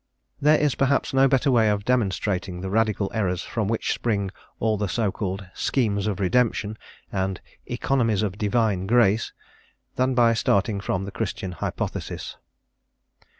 There 0.41 0.57
is, 0.57 0.73
perhaps, 0.73 1.13
no 1.13 1.27
better 1.27 1.51
way 1.51 1.69
of 1.69 1.85
demonstrating 1.85 2.61
the 2.61 2.71
radical 2.71 3.11
errors 3.13 3.43
from 3.43 3.67
which 3.67 3.93
spring 3.93 4.31
all 4.59 4.75
the 4.75 4.87
so 4.89 5.11
called 5.11 5.45
"schemes 5.53 6.07
of 6.07 6.19
redemption" 6.19 6.79
and 7.11 7.39
"economies 7.67 8.23
of 8.23 8.39
Divine 8.39 8.87
grace" 8.87 9.31
than 9.97 10.15
by 10.15 10.33
starting 10.33 10.79
from 10.79 11.05
the 11.05 11.11
Christian 11.11 11.51
hypothesis. 11.51 12.37